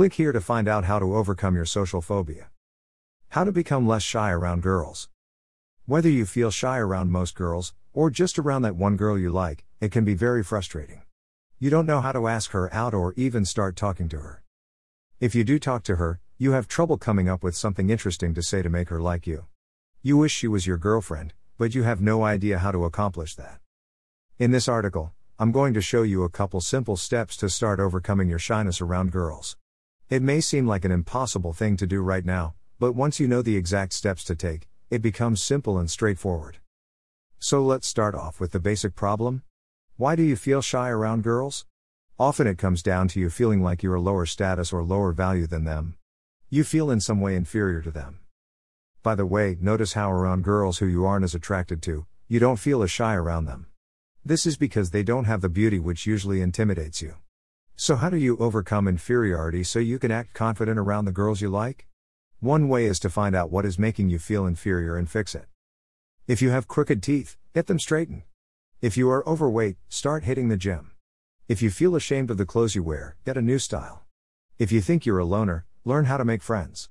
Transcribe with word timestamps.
Click 0.00 0.14
here 0.14 0.32
to 0.32 0.40
find 0.40 0.66
out 0.66 0.86
how 0.86 0.98
to 0.98 1.14
overcome 1.14 1.54
your 1.54 1.66
social 1.66 2.00
phobia. 2.00 2.48
How 3.28 3.44
to 3.44 3.52
become 3.52 3.86
less 3.86 4.02
shy 4.02 4.30
around 4.30 4.62
girls. 4.62 5.10
Whether 5.84 6.08
you 6.08 6.24
feel 6.24 6.50
shy 6.50 6.78
around 6.78 7.12
most 7.12 7.34
girls, 7.34 7.74
or 7.92 8.08
just 8.08 8.38
around 8.38 8.62
that 8.62 8.76
one 8.76 8.96
girl 8.96 9.18
you 9.18 9.28
like, 9.28 9.66
it 9.78 9.92
can 9.92 10.06
be 10.06 10.14
very 10.14 10.42
frustrating. 10.42 11.02
You 11.58 11.68
don't 11.68 11.84
know 11.84 12.00
how 12.00 12.12
to 12.12 12.28
ask 12.28 12.52
her 12.52 12.72
out 12.72 12.94
or 12.94 13.12
even 13.18 13.44
start 13.44 13.76
talking 13.76 14.08
to 14.08 14.20
her. 14.20 14.42
If 15.20 15.34
you 15.34 15.44
do 15.44 15.58
talk 15.58 15.82
to 15.82 15.96
her, 15.96 16.18
you 16.38 16.52
have 16.52 16.66
trouble 16.66 16.96
coming 16.96 17.28
up 17.28 17.42
with 17.42 17.54
something 17.54 17.90
interesting 17.90 18.32
to 18.32 18.42
say 18.42 18.62
to 18.62 18.70
make 18.70 18.88
her 18.88 19.02
like 19.02 19.26
you. 19.26 19.44
You 20.00 20.16
wish 20.16 20.32
she 20.32 20.48
was 20.48 20.66
your 20.66 20.78
girlfriend, 20.78 21.34
but 21.58 21.74
you 21.74 21.82
have 21.82 22.00
no 22.00 22.24
idea 22.24 22.60
how 22.60 22.72
to 22.72 22.86
accomplish 22.86 23.34
that. 23.34 23.60
In 24.38 24.50
this 24.50 24.66
article, 24.66 25.12
I'm 25.38 25.52
going 25.52 25.74
to 25.74 25.82
show 25.82 26.04
you 26.04 26.22
a 26.22 26.30
couple 26.30 26.62
simple 26.62 26.96
steps 26.96 27.36
to 27.36 27.50
start 27.50 27.78
overcoming 27.78 28.30
your 28.30 28.38
shyness 28.38 28.80
around 28.80 29.12
girls. 29.12 29.58
It 30.10 30.22
may 30.22 30.40
seem 30.40 30.66
like 30.66 30.84
an 30.84 30.90
impossible 30.90 31.52
thing 31.52 31.76
to 31.76 31.86
do 31.86 32.02
right 32.02 32.24
now, 32.24 32.54
but 32.80 32.94
once 32.94 33.20
you 33.20 33.28
know 33.28 33.42
the 33.42 33.56
exact 33.56 33.92
steps 33.92 34.24
to 34.24 34.34
take, 34.34 34.68
it 34.90 35.02
becomes 35.02 35.40
simple 35.40 35.78
and 35.78 35.88
straightforward. 35.88 36.58
So 37.38 37.62
let's 37.62 37.86
start 37.86 38.16
off 38.16 38.40
with 38.40 38.50
the 38.50 38.58
basic 38.58 38.96
problem. 38.96 39.44
Why 39.96 40.16
do 40.16 40.24
you 40.24 40.34
feel 40.34 40.62
shy 40.62 40.88
around 40.88 41.22
girls? 41.22 41.64
Often 42.18 42.48
it 42.48 42.58
comes 42.58 42.82
down 42.82 43.06
to 43.06 43.20
you 43.20 43.30
feeling 43.30 43.62
like 43.62 43.84
you 43.84 43.92
are 43.92 44.00
lower 44.00 44.26
status 44.26 44.72
or 44.72 44.82
lower 44.82 45.12
value 45.12 45.46
than 45.46 45.62
them. 45.62 45.94
You 46.48 46.64
feel 46.64 46.90
in 46.90 47.00
some 47.00 47.20
way 47.20 47.36
inferior 47.36 47.80
to 47.80 47.92
them. 47.92 48.18
By 49.04 49.14
the 49.14 49.26
way, 49.26 49.58
notice 49.60 49.92
how 49.92 50.10
around 50.10 50.42
girls 50.42 50.78
who 50.78 50.86
you 50.86 51.06
aren't 51.06 51.22
as 51.22 51.36
attracted 51.36 51.82
to, 51.82 52.06
you 52.26 52.40
don't 52.40 52.56
feel 52.56 52.82
as 52.82 52.90
shy 52.90 53.14
around 53.14 53.44
them. 53.44 53.68
This 54.24 54.44
is 54.44 54.56
because 54.56 54.90
they 54.90 55.04
don't 55.04 55.26
have 55.26 55.40
the 55.40 55.48
beauty 55.48 55.78
which 55.78 56.04
usually 56.04 56.40
intimidates 56.40 57.00
you. 57.00 57.14
So, 57.82 57.96
how 57.96 58.10
do 58.10 58.18
you 58.18 58.36
overcome 58.36 58.86
inferiority 58.86 59.64
so 59.64 59.78
you 59.78 59.98
can 59.98 60.10
act 60.10 60.34
confident 60.34 60.78
around 60.78 61.06
the 61.06 61.12
girls 61.12 61.40
you 61.40 61.48
like? 61.48 61.86
One 62.38 62.68
way 62.68 62.84
is 62.84 63.00
to 63.00 63.08
find 63.08 63.34
out 63.34 63.50
what 63.50 63.64
is 63.64 63.78
making 63.78 64.10
you 64.10 64.18
feel 64.18 64.44
inferior 64.44 64.98
and 64.98 65.08
fix 65.08 65.34
it. 65.34 65.46
If 66.26 66.42
you 66.42 66.50
have 66.50 66.68
crooked 66.68 67.02
teeth, 67.02 67.38
get 67.54 67.68
them 67.68 67.78
straightened. 67.78 68.24
If 68.82 68.98
you 68.98 69.08
are 69.08 69.26
overweight, 69.26 69.78
start 69.88 70.24
hitting 70.24 70.50
the 70.50 70.58
gym. 70.58 70.90
If 71.48 71.62
you 71.62 71.70
feel 71.70 71.96
ashamed 71.96 72.30
of 72.30 72.36
the 72.36 72.44
clothes 72.44 72.74
you 72.74 72.82
wear, 72.82 73.16
get 73.24 73.38
a 73.38 73.40
new 73.40 73.58
style. 73.58 74.02
If 74.58 74.70
you 74.70 74.82
think 74.82 75.06
you're 75.06 75.18
a 75.18 75.24
loner, 75.24 75.64
learn 75.86 76.04
how 76.04 76.18
to 76.18 76.24
make 76.26 76.42
friends. 76.42 76.90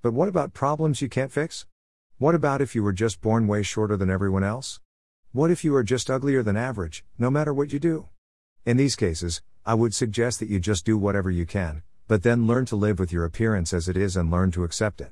But 0.00 0.14
what 0.14 0.28
about 0.28 0.54
problems 0.54 1.02
you 1.02 1.10
can't 1.10 1.30
fix? 1.30 1.66
What 2.16 2.34
about 2.34 2.62
if 2.62 2.74
you 2.74 2.82
were 2.82 2.94
just 2.94 3.20
born 3.20 3.46
way 3.46 3.62
shorter 3.62 3.98
than 3.98 4.08
everyone 4.08 4.44
else? 4.44 4.80
What 5.32 5.50
if 5.50 5.62
you 5.62 5.76
are 5.76 5.84
just 5.84 6.08
uglier 6.08 6.42
than 6.42 6.56
average, 6.56 7.04
no 7.18 7.30
matter 7.30 7.52
what 7.52 7.70
you 7.70 7.78
do? 7.78 8.08
In 8.64 8.78
these 8.78 8.96
cases, 8.96 9.42
I 9.68 9.74
would 9.74 9.92
suggest 9.92 10.38
that 10.38 10.48
you 10.48 10.60
just 10.60 10.84
do 10.84 10.96
whatever 10.96 11.28
you 11.28 11.44
can, 11.44 11.82
but 12.06 12.22
then 12.22 12.46
learn 12.46 12.66
to 12.66 12.76
live 12.76 13.00
with 13.00 13.12
your 13.12 13.24
appearance 13.24 13.72
as 13.72 13.88
it 13.88 13.96
is 13.96 14.16
and 14.16 14.30
learn 14.30 14.52
to 14.52 14.62
accept 14.62 15.00
it. 15.00 15.10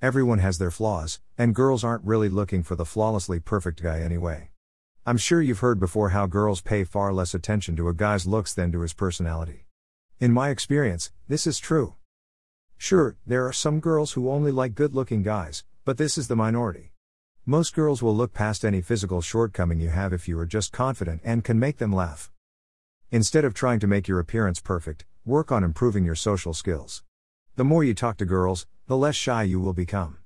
Everyone 0.00 0.38
has 0.38 0.58
their 0.58 0.70
flaws, 0.70 1.18
and 1.36 1.56
girls 1.56 1.82
aren't 1.82 2.04
really 2.04 2.28
looking 2.28 2.62
for 2.62 2.76
the 2.76 2.84
flawlessly 2.84 3.40
perfect 3.40 3.82
guy 3.82 3.98
anyway. 3.98 4.50
I'm 5.04 5.16
sure 5.16 5.42
you've 5.42 5.58
heard 5.58 5.80
before 5.80 6.10
how 6.10 6.26
girls 6.28 6.60
pay 6.60 6.84
far 6.84 7.12
less 7.12 7.34
attention 7.34 7.74
to 7.74 7.88
a 7.88 7.94
guy's 7.94 8.28
looks 8.28 8.54
than 8.54 8.70
to 8.70 8.82
his 8.82 8.92
personality. 8.92 9.66
In 10.20 10.32
my 10.32 10.50
experience, 10.50 11.10
this 11.26 11.44
is 11.44 11.58
true. 11.58 11.96
Sure, 12.78 13.16
there 13.26 13.44
are 13.44 13.52
some 13.52 13.80
girls 13.80 14.12
who 14.12 14.30
only 14.30 14.52
like 14.52 14.76
good 14.76 14.94
looking 14.94 15.24
guys, 15.24 15.64
but 15.84 15.98
this 15.98 16.16
is 16.16 16.28
the 16.28 16.36
minority. 16.36 16.92
Most 17.44 17.74
girls 17.74 18.04
will 18.04 18.14
look 18.14 18.32
past 18.32 18.64
any 18.64 18.80
physical 18.80 19.20
shortcoming 19.20 19.80
you 19.80 19.88
have 19.88 20.12
if 20.12 20.28
you 20.28 20.38
are 20.38 20.46
just 20.46 20.70
confident 20.70 21.22
and 21.24 21.42
can 21.42 21.58
make 21.58 21.78
them 21.78 21.92
laugh. 21.92 22.30
Instead 23.14 23.44
of 23.44 23.54
trying 23.54 23.78
to 23.78 23.86
make 23.86 24.08
your 24.08 24.18
appearance 24.18 24.58
perfect, 24.58 25.04
Work 25.26 25.50
on 25.50 25.64
improving 25.64 26.04
your 26.04 26.14
social 26.14 26.52
skills. 26.52 27.02
The 27.56 27.64
more 27.64 27.82
you 27.82 27.94
talk 27.94 28.18
to 28.18 28.26
girls, 28.26 28.66
the 28.88 28.96
less 28.96 29.16
shy 29.16 29.44
you 29.44 29.58
will 29.58 29.72
become. 29.72 30.18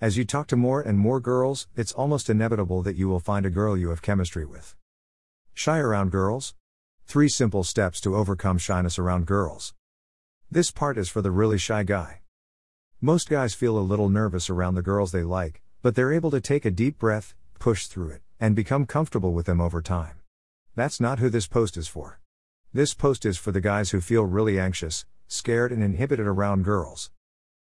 As 0.00 0.16
you 0.16 0.24
talk 0.24 0.46
to 0.46 0.56
more 0.56 0.80
and 0.80 0.98
more 0.98 1.20
girls, 1.20 1.68
it's 1.76 1.92
almost 1.92 2.30
inevitable 2.30 2.82
that 2.82 2.96
you 2.96 3.10
will 3.10 3.20
find 3.20 3.44
a 3.44 3.50
girl 3.50 3.76
you 3.76 3.90
have 3.90 4.00
chemistry 4.00 4.46
with. 4.46 4.74
Shy 5.52 5.76
around 5.78 6.12
girls? 6.12 6.54
Three 7.04 7.28
simple 7.28 7.62
steps 7.62 8.00
to 8.00 8.16
overcome 8.16 8.56
shyness 8.56 8.98
around 8.98 9.26
girls. 9.26 9.74
This 10.50 10.70
part 10.70 10.96
is 10.96 11.10
for 11.10 11.20
the 11.20 11.30
really 11.30 11.58
shy 11.58 11.82
guy. 11.82 12.22
Most 13.02 13.28
guys 13.28 13.52
feel 13.52 13.76
a 13.76 13.80
little 13.80 14.08
nervous 14.08 14.48
around 14.48 14.76
the 14.76 14.82
girls 14.82 15.12
they 15.12 15.24
like, 15.24 15.60
but 15.82 15.94
they're 15.94 16.14
able 16.14 16.30
to 16.30 16.40
take 16.40 16.64
a 16.64 16.70
deep 16.70 16.98
breath, 16.98 17.34
push 17.58 17.86
through 17.86 18.12
it, 18.12 18.22
and 18.40 18.56
become 18.56 18.86
comfortable 18.86 19.34
with 19.34 19.44
them 19.44 19.60
over 19.60 19.82
time. 19.82 20.20
That's 20.74 21.02
not 21.02 21.18
who 21.18 21.28
this 21.28 21.46
post 21.46 21.76
is 21.76 21.86
for. 21.86 22.18
This 22.74 22.92
post 22.92 23.24
is 23.24 23.38
for 23.38 23.50
the 23.50 23.62
guys 23.62 23.92
who 23.92 24.00
feel 24.02 24.26
really 24.26 24.60
anxious, 24.60 25.06
scared, 25.26 25.72
and 25.72 25.82
inhibited 25.82 26.26
around 26.26 26.66
girls. 26.66 27.10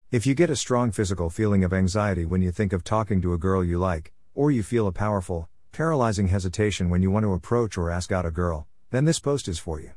If 0.09 0.25
you 0.25 0.33
get 0.33 0.49
a 0.49 0.55
strong 0.55 0.89
physical 0.89 1.29
feeling 1.29 1.63
of 1.63 1.71
anxiety 1.71 2.25
when 2.25 2.41
you 2.41 2.51
think 2.51 2.73
of 2.73 2.83
talking 2.83 3.21
to 3.21 3.33
a 3.33 3.37
girl 3.37 3.63
you 3.63 3.77
like, 3.77 4.13
or 4.33 4.49
you 4.49 4.63
feel 4.63 4.87
a 4.87 4.91
powerful, 4.91 5.47
paralyzing 5.71 6.29
hesitation 6.29 6.89
when 6.89 7.03
you 7.03 7.11
want 7.11 7.23
to 7.23 7.33
approach 7.33 7.77
or 7.77 7.91
ask 7.91 8.11
out 8.11 8.25
a 8.25 8.31
girl, 8.31 8.65
then 8.89 9.05
this 9.05 9.19
post 9.19 9.47
is 9.47 9.59
for 9.59 9.79
you. 9.79 9.91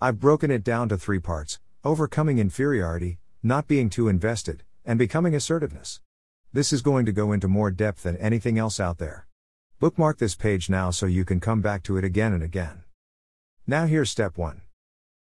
I've 0.00 0.20
broken 0.20 0.48
it 0.52 0.62
down 0.62 0.88
to 0.90 0.96
three 0.96 1.18
parts 1.18 1.58
overcoming 1.82 2.38
inferiority, 2.38 3.18
not 3.42 3.66
being 3.66 3.90
too 3.90 4.06
invested, 4.06 4.62
and 4.84 4.96
becoming 4.96 5.34
assertiveness. 5.34 6.00
This 6.52 6.72
is 6.72 6.82
going 6.82 7.04
to 7.06 7.12
go 7.12 7.32
into 7.32 7.48
more 7.48 7.72
depth 7.72 8.04
than 8.04 8.16
anything 8.18 8.60
else 8.60 8.78
out 8.78 8.98
there. 8.98 9.26
Bookmark 9.80 10.18
this 10.18 10.36
page 10.36 10.70
now 10.70 10.92
so 10.92 11.06
you 11.06 11.24
can 11.24 11.40
come 11.40 11.60
back 11.60 11.82
to 11.82 11.96
it 11.96 12.04
again 12.04 12.32
and 12.32 12.44
again. 12.44 12.83
Now 13.66 13.86
here's 13.86 14.10
step 14.10 14.36
1. 14.36 14.60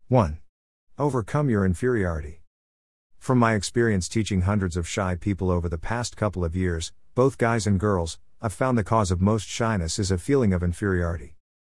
1. 0.09 0.39
Overcome 0.99 1.49
your 1.49 1.65
inferiority. 1.65 2.41
From 3.17 3.37
my 3.37 3.53
experience 3.53 4.09
teaching 4.09 4.41
hundreds 4.41 4.75
of 4.75 4.85
shy 4.85 5.15
people 5.15 5.49
over 5.49 5.69
the 5.69 5.77
past 5.77 6.17
couple 6.17 6.43
of 6.43 6.53
years, 6.53 6.91
both 7.15 7.37
guys 7.37 7.65
and 7.65 7.79
girls, 7.79 8.19
I've 8.41 8.51
found 8.51 8.77
the 8.77 8.83
cause 8.83 9.11
of 9.11 9.21
most 9.21 9.47
shyness 9.47 9.97
is 9.97 10.11
a 10.11 10.17
feeling 10.17 10.51
of 10.51 10.61
inferiority. 10.61 11.37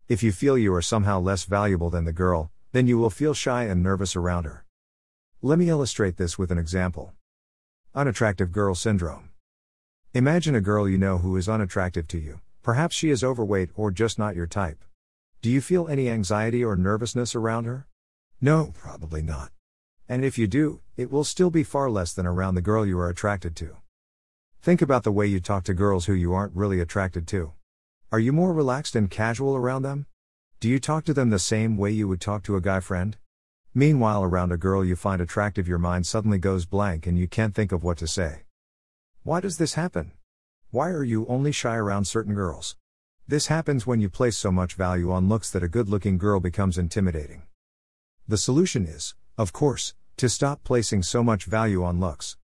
If 0.09 0.23
you 0.23 0.33
feel 0.33 0.57
you 0.57 0.73
are 0.73 0.81
somehow 0.81 1.21
less 1.21 1.45
valuable 1.45 1.91
than 1.91 2.07
the 2.07 2.15
girl, 2.15 2.51
then 2.73 2.87
you 2.87 2.97
will 2.97 3.11
feel 3.11 3.35
shy 3.35 3.65
and 3.65 3.83
nervous 3.83 4.17
around 4.17 4.45
her. 4.45 4.65
Let 5.43 5.59
me 5.59 5.69
illustrate 5.69 6.17
this 6.17 6.39
with 6.39 6.51
an 6.51 6.57
example. 6.57 7.13
Unattractive 7.95 8.53
girl 8.53 8.75
syndrome. 8.75 9.29
Imagine 10.15 10.55
a 10.55 10.63
girl 10.63 10.89
you 10.89 10.97
know 10.97 11.19
who 11.19 11.37
is 11.37 11.47
unattractive 11.47 12.09
to 12.09 12.19
you, 12.19 12.41
perhaps 12.63 12.97
she 12.97 13.11
is 13.11 13.23
overweight 13.23 13.69
or 13.75 13.91
just 13.91 14.19
not 14.19 14.35
your 14.35 14.47
type. 14.47 14.83
Do 15.41 15.51
you 15.51 15.61
feel 15.61 15.87
any 15.87 16.11
anxiety 16.11 16.65
or 16.65 16.75
nervousness 16.75 17.37
around 17.37 17.65
her? 17.67 17.87
No, 18.41 18.73
probably 18.77 19.23
not. 19.23 19.53
And 20.09 20.25
if 20.25 20.37
you 20.37 20.49
do, 20.49 20.81
it 20.97 21.13
will 21.13 21.23
still 21.23 21.51
be 21.51 21.63
far 21.63 21.89
less 21.89 22.13
than 22.13 22.27
around 22.27 22.57
the 22.57 22.61
girl 22.61 22.85
you 22.85 22.99
are 22.99 23.09
attracted 23.09 23.55
to. 23.57 23.77
Think 24.61 24.83
about 24.83 25.05
the 25.05 25.13
way 25.13 25.29
you 25.29 25.39
talk 25.39 25.63
to 25.65 25.75
girls 25.75 26.07
who 26.07 26.13
you 26.13 26.35
aren't 26.35 26.57
really 26.57 26.81
attracted 26.81 27.29
to. 27.29 27.53
Are 28.11 28.19
you 28.19 28.33
more 28.33 28.53
relaxed 28.53 28.97
and 28.97 29.09
casual 29.09 29.55
around 29.55 29.83
them? 29.83 30.07
Do 30.59 30.69
you 30.69 30.81
talk 30.81 31.05
to 31.05 31.15
them 31.15 31.31
the 31.31 31.39
same 31.39 31.77
way 31.77 31.93
you 31.93 32.09
would 32.09 32.21
talk 32.21 32.43
to 32.45 32.57
a 32.57 32.61
guy 32.61 32.81
friend? 32.81 33.17
Meanwhile, 33.73 34.25
around 34.25 34.51
a 34.51 34.57
girl 34.57 34.85
you 34.85 34.97
find 34.97 35.21
attractive, 35.21 35.69
your 35.69 35.79
mind 35.79 36.05
suddenly 36.05 36.39
goes 36.39 36.67
blank 36.67 37.07
and 37.07 37.17
you 37.17 37.29
can't 37.29 37.55
think 37.55 37.71
of 37.71 37.85
what 37.85 37.99
to 37.99 38.09
say. 38.09 38.43
Why 39.23 39.39
does 39.39 39.59
this 39.59 39.75
happen? 39.75 40.11
Why 40.73 40.89
are 40.89 41.05
you 41.05 41.27
only 41.29 41.53
shy 41.53 41.77
around 41.77 42.07
certain 42.07 42.35
girls? 42.35 42.77
This 43.31 43.49
happens 43.49 43.87
when 43.87 44.01
you 44.01 44.09
place 44.09 44.39
so 44.39 44.51
much 44.51 44.73
value 44.73 45.13
on 45.13 45.29
looks 45.29 45.51
that 45.51 45.63
a 45.63 45.69
good 45.69 45.91
looking 45.91 46.17
girl 46.17 46.41
becomes 46.41 46.79
intimidating. 46.79 47.43
The 48.27 48.39
solution 48.39 48.87
is, 48.87 49.15
of 49.37 49.53
course, 49.53 49.93
to 50.17 50.31
stop 50.31 50.65
placing 50.65 51.03
so 51.03 51.23
much 51.23 51.45
value 51.45 51.85
on 51.85 52.01
looks. 52.01 52.39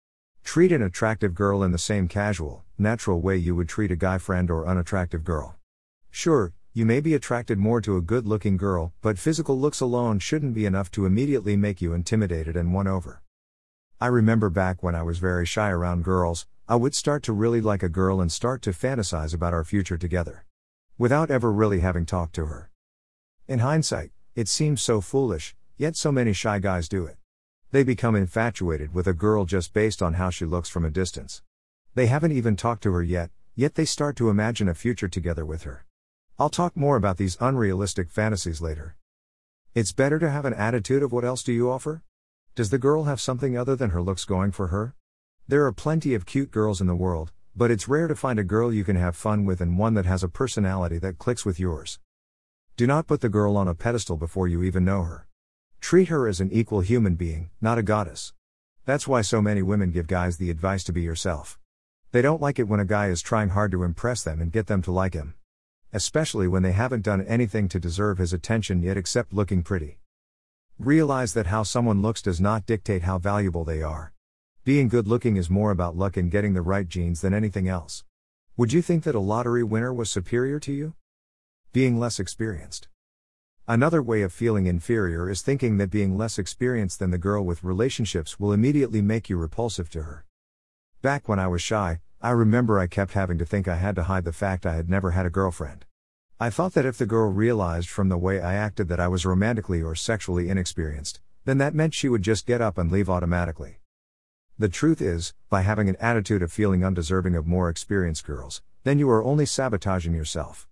Treat 0.42 0.72
an 0.72 0.82
attractive 0.82 1.36
girl 1.36 1.62
in 1.62 1.70
the 1.70 1.78
same 1.78 2.08
casual, 2.08 2.64
natural 2.78 3.20
way 3.20 3.36
you 3.36 3.54
would 3.54 3.68
treat 3.68 3.92
a 3.92 3.96
guy 3.96 4.18
friend 4.18 4.50
or 4.50 4.66
unattractive 4.66 5.22
girl. 5.22 5.54
Sure, 6.10 6.52
you 6.72 6.84
may 6.84 6.98
be 6.98 7.14
attracted 7.14 7.60
more 7.60 7.80
to 7.80 7.96
a 7.96 8.02
good 8.02 8.26
looking 8.26 8.56
girl, 8.56 8.92
but 9.02 9.20
physical 9.20 9.56
looks 9.56 9.80
alone 9.80 10.18
shouldn't 10.18 10.52
be 10.52 10.66
enough 10.66 10.90
to 10.90 11.06
immediately 11.06 11.56
make 11.56 11.80
you 11.80 11.92
intimidated 11.92 12.56
and 12.56 12.74
won 12.74 12.88
over. 12.88 13.22
I 14.00 14.08
remember 14.08 14.50
back 14.50 14.82
when 14.82 14.96
I 14.96 15.04
was 15.04 15.20
very 15.20 15.46
shy 15.46 15.70
around 15.70 16.02
girls, 16.02 16.48
I 16.68 16.74
would 16.74 16.96
start 16.96 17.22
to 17.22 17.32
really 17.32 17.60
like 17.60 17.84
a 17.84 17.88
girl 17.88 18.20
and 18.20 18.32
start 18.32 18.62
to 18.62 18.70
fantasize 18.70 19.32
about 19.32 19.54
our 19.54 19.62
future 19.62 19.96
together 19.96 20.44
without 20.98 21.30
ever 21.30 21.52
really 21.52 21.80
having 21.80 22.06
talked 22.06 22.34
to 22.34 22.46
her. 22.46 22.70
In 23.48 23.58
hindsight, 23.58 24.10
it 24.34 24.48
seems 24.48 24.82
so 24.82 25.00
foolish, 25.00 25.54
yet 25.76 25.96
so 25.96 26.12
many 26.12 26.32
shy 26.32 26.58
guys 26.58 26.88
do 26.88 27.06
it. 27.06 27.16
They 27.70 27.84
become 27.84 28.14
infatuated 28.14 28.94
with 28.94 29.06
a 29.06 29.14
girl 29.14 29.44
just 29.44 29.72
based 29.72 30.02
on 30.02 30.14
how 30.14 30.30
she 30.30 30.44
looks 30.44 30.68
from 30.68 30.84
a 30.84 30.90
distance. 30.90 31.42
They 31.94 32.06
haven't 32.06 32.32
even 32.32 32.56
talked 32.56 32.82
to 32.84 32.92
her 32.92 33.02
yet, 33.02 33.30
yet 33.54 33.74
they 33.74 33.84
start 33.84 34.16
to 34.16 34.30
imagine 34.30 34.68
a 34.68 34.74
future 34.74 35.08
together 35.08 35.44
with 35.44 35.62
her. 35.62 35.84
I'll 36.38 36.50
talk 36.50 36.76
more 36.76 36.96
about 36.96 37.16
these 37.16 37.36
unrealistic 37.40 38.10
fantasies 38.10 38.60
later. 38.60 38.96
It's 39.74 39.92
better 39.92 40.18
to 40.18 40.30
have 40.30 40.44
an 40.44 40.54
attitude 40.54 41.02
of 41.02 41.12
what 41.12 41.24
else 41.24 41.42
do 41.42 41.52
you 41.52 41.70
offer? 41.70 42.02
Does 42.54 42.70
the 42.70 42.78
girl 42.78 43.04
have 43.04 43.20
something 43.20 43.56
other 43.56 43.74
than 43.74 43.90
her 43.90 44.02
looks 44.02 44.24
going 44.24 44.52
for 44.52 44.68
her? 44.68 44.94
There 45.48 45.64
are 45.66 45.72
plenty 45.72 46.14
of 46.14 46.26
cute 46.26 46.50
girls 46.50 46.80
in 46.80 46.86
the 46.86 46.94
world, 46.94 47.32
but 47.54 47.70
it's 47.70 47.88
rare 47.88 48.08
to 48.08 48.16
find 48.16 48.38
a 48.38 48.44
girl 48.44 48.72
you 48.72 48.84
can 48.84 48.96
have 48.96 49.14
fun 49.14 49.44
with 49.44 49.60
and 49.60 49.78
one 49.78 49.94
that 49.94 50.06
has 50.06 50.22
a 50.22 50.28
personality 50.28 50.98
that 50.98 51.18
clicks 51.18 51.44
with 51.44 51.60
yours. 51.60 52.00
Do 52.76 52.86
not 52.86 53.06
put 53.06 53.20
the 53.20 53.28
girl 53.28 53.56
on 53.56 53.68
a 53.68 53.74
pedestal 53.74 54.16
before 54.16 54.48
you 54.48 54.62
even 54.62 54.84
know 54.84 55.02
her. 55.02 55.26
Treat 55.80 56.08
her 56.08 56.26
as 56.26 56.40
an 56.40 56.50
equal 56.50 56.80
human 56.80 57.14
being, 57.14 57.50
not 57.60 57.76
a 57.76 57.82
goddess. 57.82 58.32
That's 58.84 59.06
why 59.06 59.20
so 59.20 59.42
many 59.42 59.62
women 59.62 59.90
give 59.90 60.06
guys 60.06 60.38
the 60.38 60.50
advice 60.50 60.82
to 60.84 60.92
be 60.92 61.02
yourself. 61.02 61.58
They 62.12 62.22
don't 62.22 62.40
like 62.40 62.58
it 62.58 62.68
when 62.68 62.80
a 62.80 62.84
guy 62.84 63.08
is 63.08 63.20
trying 63.20 63.50
hard 63.50 63.70
to 63.72 63.84
impress 63.84 64.22
them 64.22 64.40
and 64.40 64.50
get 64.50 64.66
them 64.66 64.80
to 64.82 64.90
like 64.90 65.14
him. 65.14 65.34
Especially 65.92 66.48
when 66.48 66.62
they 66.62 66.72
haven't 66.72 67.02
done 67.02 67.20
anything 67.26 67.68
to 67.68 67.78
deserve 67.78 68.18
his 68.18 68.32
attention 68.32 68.82
yet 68.82 68.96
except 68.96 69.34
looking 69.34 69.62
pretty. 69.62 69.98
Realize 70.78 71.34
that 71.34 71.46
how 71.46 71.62
someone 71.62 72.00
looks 72.00 72.22
does 72.22 72.40
not 72.40 72.64
dictate 72.64 73.02
how 73.02 73.18
valuable 73.18 73.64
they 73.64 73.82
are. 73.82 74.12
Being 74.64 74.86
good 74.86 75.08
looking 75.08 75.36
is 75.36 75.50
more 75.50 75.72
about 75.72 75.96
luck 75.96 76.16
and 76.16 76.30
getting 76.30 76.54
the 76.54 76.62
right 76.62 76.86
genes 76.86 77.20
than 77.20 77.34
anything 77.34 77.66
else. 77.66 78.04
Would 78.56 78.72
you 78.72 78.80
think 78.80 79.02
that 79.02 79.16
a 79.16 79.18
lottery 79.18 79.64
winner 79.64 79.92
was 79.92 80.08
superior 80.08 80.60
to 80.60 80.72
you? 80.72 80.94
Being 81.72 81.98
less 81.98 82.20
experienced. 82.20 82.86
Another 83.66 84.00
way 84.00 84.22
of 84.22 84.32
feeling 84.32 84.66
inferior 84.66 85.28
is 85.28 85.42
thinking 85.42 85.78
that 85.78 85.90
being 85.90 86.16
less 86.16 86.38
experienced 86.38 87.00
than 87.00 87.10
the 87.10 87.18
girl 87.18 87.44
with 87.44 87.64
relationships 87.64 88.38
will 88.38 88.52
immediately 88.52 89.02
make 89.02 89.28
you 89.28 89.36
repulsive 89.36 89.90
to 89.90 90.04
her. 90.04 90.26
Back 91.00 91.28
when 91.28 91.40
I 91.40 91.48
was 91.48 91.60
shy, 91.60 91.98
I 92.20 92.30
remember 92.30 92.78
I 92.78 92.86
kept 92.86 93.14
having 93.14 93.38
to 93.38 93.44
think 93.44 93.66
I 93.66 93.74
had 93.74 93.96
to 93.96 94.04
hide 94.04 94.24
the 94.24 94.32
fact 94.32 94.64
I 94.64 94.76
had 94.76 94.88
never 94.88 95.10
had 95.10 95.26
a 95.26 95.30
girlfriend. 95.30 95.86
I 96.38 96.50
thought 96.50 96.74
that 96.74 96.86
if 96.86 96.98
the 96.98 97.06
girl 97.06 97.32
realized 97.32 97.88
from 97.88 98.10
the 98.10 98.16
way 98.16 98.40
I 98.40 98.54
acted 98.54 98.86
that 98.90 99.00
I 99.00 99.08
was 99.08 99.26
romantically 99.26 99.82
or 99.82 99.96
sexually 99.96 100.48
inexperienced, 100.48 101.20
then 101.46 101.58
that 101.58 101.74
meant 101.74 101.94
she 101.94 102.08
would 102.08 102.22
just 102.22 102.46
get 102.46 102.60
up 102.60 102.78
and 102.78 102.92
leave 102.92 103.10
automatically. 103.10 103.80
The 104.62 104.68
truth 104.68 105.02
is, 105.02 105.34
by 105.50 105.62
having 105.62 105.88
an 105.88 105.96
attitude 105.98 106.40
of 106.40 106.52
feeling 106.52 106.84
undeserving 106.84 107.34
of 107.34 107.48
more 107.48 107.68
experienced 107.68 108.24
girls, 108.24 108.62
then 108.84 108.96
you 108.96 109.10
are 109.10 109.24
only 109.24 109.44
sabotaging 109.44 110.14
yourself. 110.14 110.68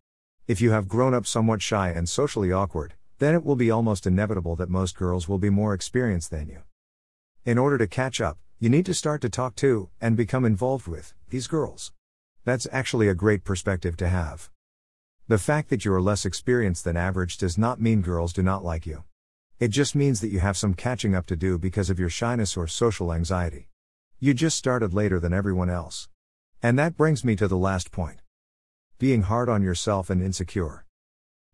If 0.46 0.60
you 0.60 0.70
have 0.70 0.86
grown 0.86 1.12
up 1.12 1.26
somewhat 1.26 1.60
shy 1.60 1.88
and 1.88 2.08
socially 2.08 2.52
awkward, 2.52 2.94
then 3.18 3.34
it 3.34 3.44
will 3.44 3.56
be 3.56 3.68
almost 3.68 4.06
inevitable 4.06 4.54
that 4.54 4.70
most 4.70 4.94
girls 4.94 5.28
will 5.28 5.38
be 5.38 5.50
more 5.50 5.74
experienced 5.74 6.30
than 6.30 6.46
you. 6.48 6.60
In 7.44 7.58
order 7.58 7.78
to 7.78 7.88
catch 7.88 8.20
up, 8.20 8.38
you 8.60 8.68
need 8.68 8.86
to 8.86 8.94
start 8.94 9.20
to 9.22 9.28
talk 9.28 9.56
to, 9.56 9.88
and 10.00 10.16
become 10.16 10.44
involved 10.44 10.86
with, 10.86 11.12
these 11.30 11.48
girls. 11.48 11.92
That's 12.44 12.68
actually 12.70 13.08
a 13.08 13.14
great 13.14 13.42
perspective 13.42 13.96
to 13.96 14.08
have. 14.08 14.50
The 15.26 15.36
fact 15.36 15.68
that 15.70 15.84
you 15.84 15.92
are 15.92 16.00
less 16.00 16.24
experienced 16.24 16.84
than 16.84 16.96
average 16.96 17.38
does 17.38 17.58
not 17.58 17.80
mean 17.80 18.02
girls 18.02 18.32
do 18.32 18.44
not 18.44 18.64
like 18.64 18.86
you. 18.86 19.02
It 19.58 19.72
just 19.72 19.96
means 19.96 20.20
that 20.20 20.30
you 20.30 20.38
have 20.38 20.56
some 20.56 20.74
catching 20.74 21.16
up 21.16 21.26
to 21.26 21.34
do 21.34 21.58
because 21.58 21.90
of 21.90 21.98
your 21.98 22.08
shyness 22.08 22.56
or 22.56 22.68
social 22.68 23.12
anxiety. 23.12 23.66
You 24.22 24.34
just 24.34 24.58
started 24.58 24.92
later 24.92 25.18
than 25.18 25.32
everyone 25.32 25.70
else. 25.70 26.06
And 26.62 26.78
that 26.78 26.94
brings 26.94 27.24
me 27.24 27.36
to 27.36 27.48
the 27.48 27.56
last 27.56 27.90
point 27.90 28.20
being 28.98 29.22
hard 29.22 29.48
on 29.48 29.62
yourself 29.62 30.10
and 30.10 30.22
insecure. 30.22 30.84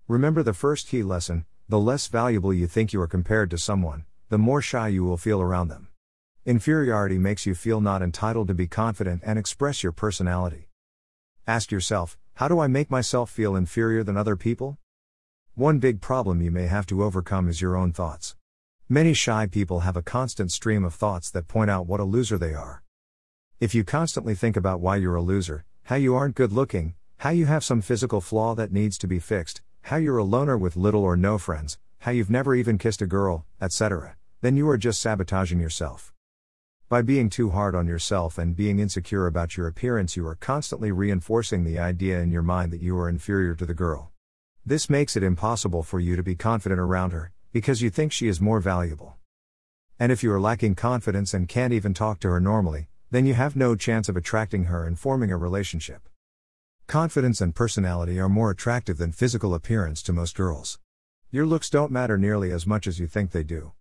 Remember 0.09 0.43
the 0.43 0.53
first 0.53 0.89
key 0.89 1.05
lesson 1.05 1.47
the 1.69 1.79
less 1.79 2.09
valuable 2.09 2.53
you 2.53 2.67
think 2.67 2.93
you 2.93 3.01
are 3.01 3.07
compared 3.07 3.51
to 3.51 3.59
someone, 3.59 4.05
the 4.31 4.39
more 4.39 4.61
shy 4.61 4.89
you 4.89 5.05
will 5.05 5.17
feel 5.17 5.41
around 5.41 5.69
them. 5.69 5.87
Inferiority 6.45 7.19
makes 7.19 7.47
you 7.47 7.55
feel 7.55 7.81
not 7.81 8.03
entitled 8.03 8.49
to 8.49 8.55
be 8.55 8.67
confident 8.67 9.23
and 9.25 9.39
express 9.39 9.85
your 9.85 9.93
personality. 9.93 10.69
Ask 11.47 11.71
yourself, 11.71 12.19
how 12.35 12.49
do 12.49 12.59
I 12.59 12.67
make 12.67 12.91
myself 12.91 13.31
feel 13.31 13.55
inferior 13.55 14.03
than 14.03 14.17
other 14.17 14.35
people? 14.35 14.77
One 15.55 15.79
big 15.79 16.01
problem 16.01 16.43
you 16.43 16.51
may 16.51 16.67
have 16.67 16.87
to 16.87 17.05
overcome 17.05 17.49
is 17.49 17.61
your 17.61 17.77
own 17.77 17.93
thoughts. 17.93 18.35
Many 18.89 19.15
shy 19.15 19.49
people 19.49 19.81
have 19.81 19.97
a 19.97 20.03
constant 20.03 20.53
stream 20.53 20.85
of 20.85 20.95
thoughts 20.95 21.29
that 21.33 21.49
point 21.49 21.69
out 21.69 21.89
what 21.89 21.99
a 21.99 22.05
loser 22.05 22.39
they 22.39 22.55
are. 22.55 22.85
If 23.59 23.75
you 23.75 23.83
constantly 23.83 24.37
think 24.37 24.57
about 24.57 24.79
why 24.79 24.95
you're 24.95 25.17
a 25.17 25.23
loser, 25.23 25.65
how 25.83 25.97
you 25.97 26.15
aren't 26.15 26.37
good 26.37 26.53
looking, 26.53 26.95
how 27.17 27.31
you 27.31 27.47
have 27.47 27.65
some 27.65 27.81
physical 27.81 28.21
flaw 28.21 28.55
that 28.55 28.71
needs 28.71 28.97
to 28.99 29.09
be 29.09 29.19
fixed, 29.19 29.61
how 29.83 29.97
you're 29.97 30.19
a 30.19 30.23
loner 30.23 30.57
with 30.57 30.77
little 30.77 31.03
or 31.03 31.17
no 31.17 31.37
friends, 31.37 31.81
how 31.99 32.13
you've 32.13 32.31
never 32.31 32.55
even 32.55 32.79
kissed 32.79 33.03
a 33.03 33.09
girl, 33.09 33.45
etc., 33.61 34.15
then 34.41 34.57
you 34.57 34.69
are 34.69 34.79
just 34.79 35.01
sabotaging 35.01 35.59
yourself. 35.59 36.13
By 36.89 37.03
being 37.03 37.29
too 37.29 37.51
hard 37.51 37.75
on 37.75 37.89
yourself 37.89 38.39
and 38.39 38.55
being 38.55 38.79
insecure 38.79 39.27
about 39.27 39.57
your 39.57 39.67
appearance, 39.67 40.17
you 40.17 40.25
are 40.29 40.37
constantly 40.37 40.93
reinforcing 40.93 41.65
the 41.65 41.81
idea 41.81 42.21
in 42.21 42.31
your 42.31 42.43
mind 42.43 42.73
that 42.73 42.83
you 42.83 42.97
are 42.99 43.09
inferior 43.09 43.57
to 43.57 43.67
the 43.67 43.75
girl. 43.75 44.13
This 44.65 44.89
makes 44.89 45.17
it 45.17 45.25
impossible 45.25 45.83
for 45.83 45.99
you 45.99 46.15
to 46.15 46.23
be 46.23 46.37
confident 46.37 46.81
around 46.81 47.11
her, 47.11 47.33
because 47.53 47.83
you 47.83 47.91
think 47.91 48.13
she 48.13 48.29
is 48.29 48.41
more 48.41 48.61
valuable. 48.61 49.17
And 49.99 50.13
if 50.13 50.23
you 50.23 50.33
are 50.33 50.41
lacking 50.41 50.75
confidence 50.75 51.33
and 51.33 51.49
can't 51.49 51.73
even 51.73 51.95
talk 51.95 52.21
to 52.21 52.29
her 52.29 52.41
normally, 52.41 52.89
then 53.11 53.25
you 53.25 53.35
have 53.35 53.57
no 53.57 53.75
chance 53.75 54.09
of 54.09 54.17
attracting 54.17 54.65
her 54.65 54.85
and 54.85 54.99
forming 54.99 55.31
a 55.31 55.37
relationship. 55.37 56.09
Confidence 56.87 57.41
and 57.41 57.55
personality 57.55 58.21
are 58.21 58.29
more 58.29 58.51
attractive 58.51 58.99
than 58.99 59.13
physical 59.13 59.55
appearance 59.55 60.03
to 60.03 60.13
most 60.13 60.37
girls. 60.37 60.79
Your 61.31 61.47
looks 61.47 61.71
don't 61.71 61.91
matter 61.91 62.19
nearly 62.19 62.53
as 62.53 62.67
much 62.67 62.87
as 62.87 63.01
you 63.01 63.07
think 63.07 63.31
they 63.31 63.43
do. 63.43 63.73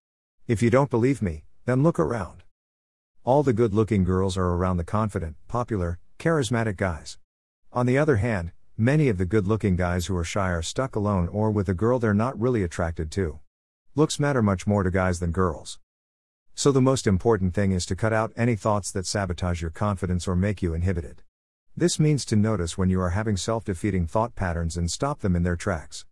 If 0.47 0.61
you 0.61 0.69
don't 0.69 0.89
believe 0.89 1.21
me, 1.21 1.43
then 1.65 1.83
look 1.83 1.99
around. 1.99 2.43
All 3.23 3.43
the 3.43 3.53
good 3.53 3.73
looking 3.73 4.03
girls 4.03 4.37
are 4.37 4.53
around 4.53 4.77
the 4.77 4.83
confident, 4.83 5.35
popular, 5.47 5.99
charismatic 6.19 6.77
guys. 6.77 7.17
On 7.73 7.85
the 7.85 7.97
other 7.97 8.17
hand, 8.17 8.51
many 8.77 9.09
of 9.09 9.17
the 9.17 9.25
good 9.25 9.47
looking 9.47 9.75
guys 9.75 10.05
who 10.05 10.15
are 10.15 10.23
shy 10.23 10.49
are 10.49 10.61
stuck 10.61 10.95
alone 10.95 11.27
or 11.27 11.51
with 11.51 11.67
a 11.67 11.73
girl 11.73 11.99
they're 11.99 12.13
not 12.13 12.39
really 12.39 12.63
attracted 12.63 13.11
to. 13.11 13.39
Looks 13.97 14.19
matter 14.19 14.41
much 14.41 14.67
more 14.67 14.83
to 14.83 14.91
guys 14.91 15.21
than 15.21 15.31
girls. 15.31 15.79
So 16.53 16.73
the 16.73 16.81
most 16.81 17.07
important 17.07 17.53
thing 17.53 17.71
is 17.71 17.85
to 17.85 17.95
cut 17.95 18.11
out 18.11 18.33
any 18.35 18.57
thoughts 18.57 18.91
that 18.91 19.05
sabotage 19.05 19.61
your 19.61 19.71
confidence 19.71 20.27
or 20.27 20.35
make 20.35 20.61
you 20.61 20.73
inhibited. 20.73 21.21
This 21.77 21.97
means 21.97 22.25
to 22.25 22.35
notice 22.35 22.77
when 22.77 22.89
you 22.89 22.99
are 22.99 23.11
having 23.11 23.37
self 23.37 23.63
defeating 23.63 24.05
thought 24.05 24.35
patterns 24.35 24.75
and 24.75 24.91
stop 24.91 25.21
them 25.21 25.33
in 25.33 25.43
their 25.43 25.55
tracks. 25.55 26.05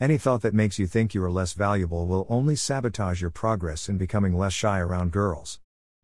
Any 0.00 0.18
thought 0.18 0.42
that 0.42 0.54
makes 0.54 0.78
you 0.78 0.86
think 0.86 1.12
you 1.12 1.24
are 1.24 1.32
less 1.32 1.52
valuable 1.52 2.06
will 2.06 2.28
only 2.28 2.54
sabotage 2.54 3.20
your 3.20 3.30
progress 3.30 3.88
in 3.88 3.98
becoming 3.98 4.38
less 4.38 4.52
shy 4.52 4.78
around 4.78 5.10
girls. 5.10 5.58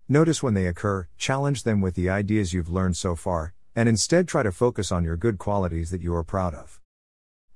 Notice 0.08 0.42
when 0.42 0.54
they 0.54 0.66
occur, 0.66 1.06
challenge 1.16 1.62
them 1.62 1.80
with 1.80 1.94
the 1.94 2.10
ideas 2.10 2.52
you've 2.52 2.68
learned 2.68 2.96
so 2.96 3.14
far, 3.14 3.54
and 3.76 3.88
instead 3.88 4.26
try 4.26 4.42
to 4.42 4.50
focus 4.50 4.90
on 4.90 5.04
your 5.04 5.16
good 5.16 5.38
qualities 5.38 5.90
that 5.90 6.02
you 6.02 6.12
are 6.16 6.24
proud 6.24 6.52
of. 6.52 6.80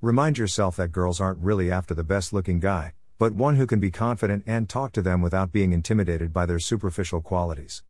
Remind 0.00 0.38
yourself 0.38 0.76
that 0.76 0.92
girls 0.92 1.20
aren't 1.20 1.40
really 1.40 1.68
after 1.68 1.94
the 1.94 2.04
best 2.04 2.32
looking 2.32 2.60
guy, 2.60 2.94
but 3.20 3.34
one 3.34 3.56
who 3.56 3.66
can 3.66 3.78
be 3.78 3.90
confident 3.90 4.42
and 4.46 4.66
talk 4.66 4.92
to 4.92 5.02
them 5.02 5.20
without 5.20 5.52
being 5.52 5.74
intimidated 5.74 6.32
by 6.32 6.46
their 6.46 6.58
superficial 6.58 7.20
qualities. 7.20 7.82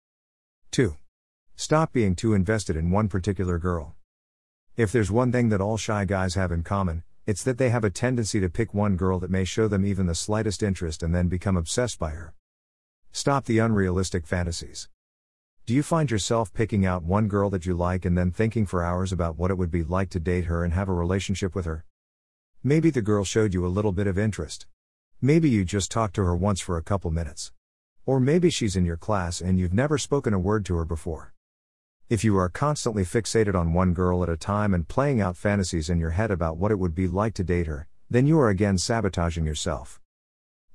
2. 0.72 0.96
Stop 1.54 1.92
being 1.92 2.16
too 2.16 2.34
invested 2.34 2.74
in 2.74 2.90
one 2.90 3.06
particular 3.06 3.56
girl. 3.56 3.94
If 4.76 4.90
there's 4.90 5.12
one 5.12 5.30
thing 5.30 5.48
that 5.50 5.60
all 5.60 5.76
shy 5.76 6.04
guys 6.04 6.34
have 6.34 6.50
in 6.50 6.64
common, 6.64 7.04
it's 7.26 7.44
that 7.44 7.58
they 7.58 7.70
have 7.70 7.84
a 7.84 7.90
tendency 7.90 8.40
to 8.40 8.50
pick 8.50 8.74
one 8.74 8.96
girl 8.96 9.20
that 9.20 9.30
may 9.30 9.44
show 9.44 9.68
them 9.68 9.86
even 9.86 10.06
the 10.06 10.16
slightest 10.16 10.64
interest 10.64 11.00
and 11.00 11.14
then 11.14 11.28
become 11.28 11.56
obsessed 11.56 12.00
by 12.00 12.10
her. 12.10 12.34
Stop 13.12 13.44
the 13.44 13.60
unrealistic 13.60 14.26
fantasies. 14.26 14.88
Do 15.64 15.74
you 15.74 15.84
find 15.84 16.10
yourself 16.10 16.52
picking 16.52 16.84
out 16.84 17.04
one 17.04 17.28
girl 17.28 17.50
that 17.50 17.66
you 17.66 17.74
like 17.74 18.04
and 18.04 18.18
then 18.18 18.32
thinking 18.32 18.66
for 18.66 18.82
hours 18.82 19.12
about 19.12 19.38
what 19.38 19.52
it 19.52 19.58
would 19.58 19.70
be 19.70 19.84
like 19.84 20.10
to 20.10 20.18
date 20.18 20.46
her 20.46 20.64
and 20.64 20.72
have 20.72 20.88
a 20.88 20.92
relationship 20.92 21.54
with 21.54 21.66
her? 21.66 21.84
Maybe 22.64 22.90
the 22.90 23.00
girl 23.00 23.22
showed 23.22 23.54
you 23.54 23.64
a 23.64 23.68
little 23.68 23.92
bit 23.92 24.08
of 24.08 24.18
interest. 24.18 24.66
Maybe 25.22 25.50
you 25.50 25.66
just 25.66 25.90
talked 25.90 26.14
to 26.14 26.24
her 26.24 26.34
once 26.34 26.60
for 26.60 26.78
a 26.78 26.82
couple 26.82 27.10
minutes. 27.10 27.52
Or 28.06 28.20
maybe 28.20 28.48
she's 28.48 28.74
in 28.74 28.86
your 28.86 28.96
class 28.96 29.42
and 29.42 29.58
you've 29.58 29.74
never 29.74 29.98
spoken 29.98 30.32
a 30.32 30.38
word 30.38 30.64
to 30.64 30.76
her 30.76 30.86
before. 30.86 31.34
If 32.08 32.24
you 32.24 32.38
are 32.38 32.48
constantly 32.48 33.04
fixated 33.04 33.54
on 33.54 33.74
one 33.74 33.92
girl 33.92 34.22
at 34.22 34.30
a 34.30 34.38
time 34.38 34.72
and 34.72 34.88
playing 34.88 35.20
out 35.20 35.36
fantasies 35.36 35.90
in 35.90 35.98
your 35.98 36.12
head 36.12 36.30
about 36.30 36.56
what 36.56 36.72
it 36.72 36.78
would 36.78 36.94
be 36.94 37.06
like 37.06 37.34
to 37.34 37.44
date 37.44 37.66
her, 37.66 37.86
then 38.08 38.26
you 38.26 38.40
are 38.40 38.48
again 38.48 38.78
sabotaging 38.78 39.44
yourself. 39.44 40.00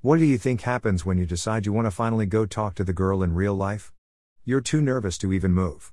What 0.01 0.19
do 0.19 0.25
you 0.25 0.37
think 0.37 0.61
happens 0.61 1.03
when 1.03 1.17
you 1.17 1.25
decide 1.25 1.65
you 1.65 1.73
want 1.73 1.87
to 1.87 1.91
finally 1.91 2.27
go 2.27 2.45
talk 2.45 2.75
to 2.75 2.83
the 2.83 2.93
girl 2.93 3.23
in 3.23 3.33
real 3.33 3.55
life? 3.55 3.91
You're 4.43 4.61
too 4.61 4.79
nervous 4.79 5.17
to 5.17 5.33
even 5.33 5.53
move. 5.53 5.91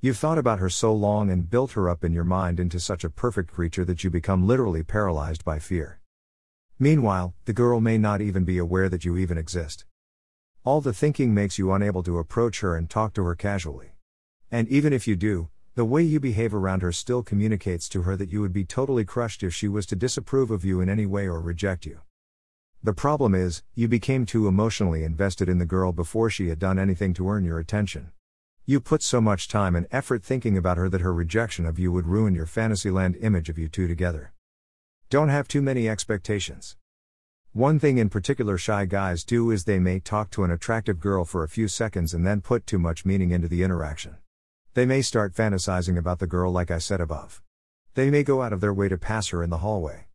You've 0.00 0.18
thought 0.18 0.38
about 0.38 0.58
her 0.58 0.68
so 0.68 0.92
long 0.92 1.30
and 1.30 1.48
built 1.48 1.72
her 1.72 1.88
up 1.88 2.02
in 2.02 2.12
your 2.12 2.24
mind 2.24 2.58
into 2.58 2.80
such 2.80 3.04
a 3.04 3.10
perfect 3.10 3.52
creature 3.52 3.84
that 3.84 4.02
you 4.02 4.10
become 4.10 4.48
literally 4.48 4.82
paralyzed 4.82 5.44
by 5.44 5.60
fear. 5.60 6.00
Meanwhile, 6.82 7.32
the 7.44 7.52
girl 7.52 7.80
may 7.80 7.96
not 7.96 8.20
even 8.20 8.42
be 8.42 8.58
aware 8.58 8.88
that 8.88 9.04
you 9.04 9.16
even 9.16 9.38
exist. 9.38 9.84
All 10.64 10.80
the 10.80 10.92
thinking 10.92 11.32
makes 11.32 11.56
you 11.56 11.70
unable 11.70 12.02
to 12.02 12.18
approach 12.18 12.58
her 12.58 12.74
and 12.74 12.90
talk 12.90 13.14
to 13.14 13.22
her 13.22 13.36
casually. 13.36 13.92
And 14.50 14.66
even 14.66 14.92
if 14.92 15.06
you 15.06 15.14
do, 15.14 15.48
the 15.76 15.84
way 15.84 16.02
you 16.02 16.18
behave 16.18 16.52
around 16.52 16.82
her 16.82 16.90
still 16.90 17.22
communicates 17.22 17.88
to 17.90 18.02
her 18.02 18.16
that 18.16 18.32
you 18.32 18.40
would 18.40 18.52
be 18.52 18.64
totally 18.64 19.04
crushed 19.04 19.44
if 19.44 19.54
she 19.54 19.68
was 19.68 19.86
to 19.86 19.94
disapprove 19.94 20.50
of 20.50 20.64
you 20.64 20.80
in 20.80 20.88
any 20.88 21.06
way 21.06 21.28
or 21.28 21.40
reject 21.40 21.86
you. 21.86 22.00
The 22.82 22.92
problem 22.92 23.32
is, 23.32 23.62
you 23.76 23.86
became 23.86 24.26
too 24.26 24.48
emotionally 24.48 25.04
invested 25.04 25.48
in 25.48 25.58
the 25.58 25.64
girl 25.64 25.92
before 25.92 26.30
she 26.30 26.48
had 26.48 26.58
done 26.58 26.80
anything 26.80 27.14
to 27.14 27.28
earn 27.30 27.44
your 27.44 27.60
attention. 27.60 28.10
You 28.66 28.80
put 28.80 29.04
so 29.04 29.20
much 29.20 29.46
time 29.46 29.76
and 29.76 29.86
effort 29.92 30.24
thinking 30.24 30.58
about 30.58 30.78
her 30.78 30.88
that 30.88 31.00
her 31.00 31.14
rejection 31.14 31.64
of 31.64 31.78
you 31.78 31.92
would 31.92 32.08
ruin 32.08 32.34
your 32.34 32.46
fantasyland 32.46 33.14
image 33.20 33.48
of 33.48 33.56
you 33.56 33.68
two 33.68 33.86
together. 33.86 34.32
Don't 35.12 35.28
have 35.28 35.46
too 35.46 35.60
many 35.60 35.90
expectations. 35.90 36.78
One 37.52 37.78
thing 37.78 37.98
in 37.98 38.08
particular 38.08 38.56
shy 38.56 38.86
guys 38.86 39.24
do 39.24 39.50
is 39.50 39.64
they 39.64 39.78
may 39.78 40.00
talk 40.00 40.30
to 40.30 40.42
an 40.42 40.50
attractive 40.50 41.00
girl 41.00 41.26
for 41.26 41.44
a 41.44 41.50
few 41.50 41.68
seconds 41.68 42.14
and 42.14 42.26
then 42.26 42.40
put 42.40 42.66
too 42.66 42.78
much 42.78 43.04
meaning 43.04 43.30
into 43.30 43.46
the 43.46 43.62
interaction. 43.62 44.16
They 44.72 44.86
may 44.86 45.02
start 45.02 45.34
fantasizing 45.34 45.98
about 45.98 46.18
the 46.18 46.26
girl 46.26 46.50
like 46.50 46.70
I 46.70 46.78
said 46.78 47.02
above. 47.02 47.42
They 47.92 48.10
may 48.10 48.22
go 48.22 48.40
out 48.40 48.54
of 48.54 48.62
their 48.62 48.72
way 48.72 48.88
to 48.88 48.96
pass 48.96 49.28
her 49.28 49.42
in 49.42 49.50
the 49.50 49.58
hallway. 49.58 50.06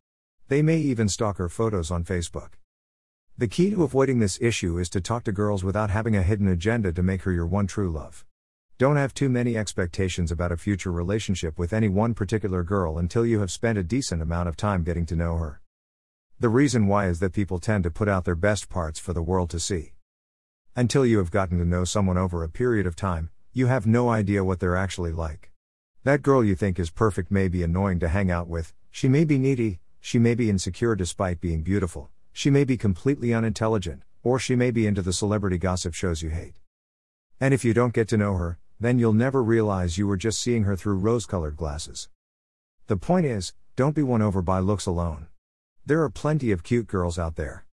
They 0.48 0.62
may 0.62 0.78
even 0.78 1.08
stalk 1.08 1.38
her 1.38 1.48
photos 1.48 1.92
on 1.92 2.02
Facebook. 2.02 2.54
The 3.36 3.46
key 3.46 3.70
to 3.70 3.84
avoiding 3.84 4.18
this 4.18 4.40
issue 4.40 4.78
is 4.78 4.88
to 4.88 5.00
talk 5.00 5.22
to 5.26 5.30
girls 5.30 5.62
without 5.62 5.90
having 5.90 6.16
a 6.16 6.24
hidden 6.24 6.48
agenda 6.48 6.92
to 6.92 7.04
make 7.04 7.22
her 7.22 7.30
your 7.30 7.46
one 7.46 7.68
true 7.68 7.92
love. 7.92 8.24
Don't 8.78 8.94
have 8.94 9.12
too 9.12 9.28
many 9.28 9.56
expectations 9.56 10.30
about 10.30 10.52
a 10.52 10.56
future 10.56 10.92
relationship 10.92 11.58
with 11.58 11.72
any 11.72 11.88
one 11.88 12.14
particular 12.14 12.62
girl 12.62 12.96
until 12.96 13.26
you 13.26 13.40
have 13.40 13.50
spent 13.50 13.76
a 13.76 13.82
decent 13.82 14.22
amount 14.22 14.48
of 14.48 14.56
time 14.56 14.84
getting 14.84 15.04
to 15.06 15.16
know 15.16 15.36
her. 15.36 15.60
The 16.38 16.48
reason 16.48 16.86
why 16.86 17.08
is 17.08 17.18
that 17.18 17.32
people 17.32 17.58
tend 17.58 17.82
to 17.82 17.90
put 17.90 18.08
out 18.08 18.24
their 18.24 18.36
best 18.36 18.68
parts 18.68 19.00
for 19.00 19.12
the 19.12 19.20
world 19.20 19.50
to 19.50 19.58
see. 19.58 19.94
Until 20.76 21.04
you 21.04 21.18
have 21.18 21.32
gotten 21.32 21.58
to 21.58 21.64
know 21.64 21.82
someone 21.82 22.16
over 22.16 22.44
a 22.44 22.48
period 22.48 22.86
of 22.86 22.94
time, 22.94 23.30
you 23.52 23.66
have 23.66 23.84
no 23.84 24.10
idea 24.10 24.44
what 24.44 24.60
they're 24.60 24.76
actually 24.76 25.10
like. 25.10 25.50
That 26.04 26.22
girl 26.22 26.44
you 26.44 26.54
think 26.54 26.78
is 26.78 26.90
perfect 26.90 27.32
may 27.32 27.48
be 27.48 27.64
annoying 27.64 27.98
to 27.98 28.08
hang 28.08 28.30
out 28.30 28.46
with, 28.46 28.74
she 28.92 29.08
may 29.08 29.24
be 29.24 29.38
needy, 29.38 29.80
she 29.98 30.20
may 30.20 30.36
be 30.36 30.48
insecure 30.48 30.94
despite 30.94 31.40
being 31.40 31.62
beautiful, 31.62 32.10
she 32.32 32.48
may 32.48 32.62
be 32.62 32.76
completely 32.76 33.34
unintelligent, 33.34 34.02
or 34.22 34.38
she 34.38 34.54
may 34.54 34.70
be 34.70 34.86
into 34.86 35.02
the 35.02 35.12
celebrity 35.12 35.58
gossip 35.58 35.94
shows 35.94 36.22
you 36.22 36.30
hate. 36.30 36.60
And 37.40 37.52
if 37.52 37.64
you 37.64 37.74
don't 37.74 37.92
get 37.92 38.06
to 38.10 38.16
know 38.16 38.36
her, 38.36 38.60
then 38.80 38.98
you'll 38.98 39.12
never 39.12 39.42
realize 39.42 39.98
you 39.98 40.06
were 40.06 40.16
just 40.16 40.40
seeing 40.40 40.64
her 40.64 40.76
through 40.76 40.96
rose 40.96 41.26
colored 41.26 41.56
glasses. 41.56 42.08
The 42.86 42.96
point 42.96 43.26
is, 43.26 43.52
don't 43.76 43.94
be 43.94 44.02
won 44.02 44.22
over 44.22 44.40
by 44.42 44.60
looks 44.60 44.86
alone. 44.86 45.26
There 45.84 46.02
are 46.02 46.10
plenty 46.10 46.52
of 46.52 46.62
cute 46.62 46.86
girls 46.86 47.18
out 47.18 47.36
there. 47.36 47.64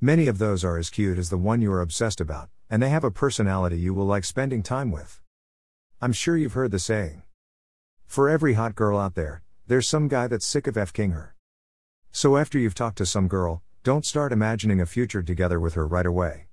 Many 0.00 0.28
of 0.28 0.38
those 0.38 0.64
are 0.64 0.78
as 0.78 0.90
cute 0.90 1.18
as 1.18 1.30
the 1.30 1.36
one 1.36 1.60
you 1.60 1.72
are 1.72 1.80
obsessed 1.80 2.20
about, 2.20 2.48
and 2.70 2.82
they 2.82 2.88
have 2.88 3.04
a 3.04 3.10
personality 3.10 3.78
you 3.78 3.92
will 3.92 4.06
like 4.06 4.24
spending 4.24 4.62
time 4.62 4.90
with. 4.90 5.20
I'm 6.00 6.12
sure 6.12 6.36
you've 6.36 6.54
heard 6.54 6.70
the 6.70 6.78
saying. 6.78 7.22
For 8.06 8.28
every 8.28 8.54
hot 8.54 8.74
girl 8.74 8.98
out 8.98 9.14
there, 9.14 9.42
there's 9.66 9.86
some 9.86 10.08
guy 10.08 10.26
that's 10.26 10.46
sick 10.46 10.66
of 10.66 10.76
F 10.76 10.92
king 10.92 11.10
her. 11.10 11.34
So 12.12 12.36
after 12.36 12.58
you've 12.58 12.74
talked 12.74 12.98
to 12.98 13.06
some 13.06 13.28
girl, 13.28 13.62
don't 13.82 14.04
start 14.04 14.32
imagining 14.32 14.80
a 14.80 14.86
future 14.86 15.22
together 15.22 15.60
with 15.60 15.74
her 15.74 15.86
right 15.86 16.06
away. 16.06 16.48